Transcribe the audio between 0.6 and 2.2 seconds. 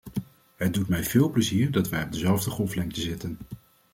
doet mij veel plezier dat wij op